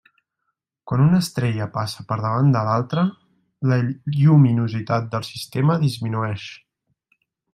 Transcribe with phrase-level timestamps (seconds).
[0.91, 3.03] Quan una estrella passa per davant de l'altra,
[3.73, 3.79] la
[4.21, 6.49] lluminositat del sistema disminueix.